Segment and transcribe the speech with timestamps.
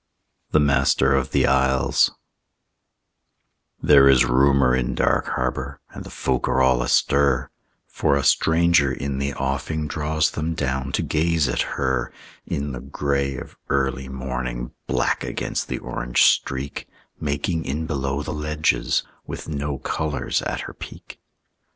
[0.49, 2.09] THE MASTER OF THE ISLES
[3.83, 7.51] There is rumor in Dark Harbor, And the folk are all astir;
[7.85, 12.11] For a stranger in the offing Draws them down to gaze at her,
[12.47, 16.87] In the gray of early morning, Black against the orange streak,
[17.19, 21.19] Making in below the ledges, With no colors at her peak.